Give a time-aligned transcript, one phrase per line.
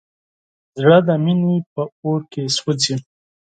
[0.81, 2.95] زړه د مینې په اور کې سوځي.